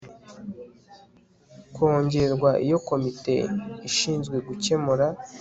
[1.75, 3.35] kongerwa iyo komite
[3.89, 5.07] ishinzwe gukemura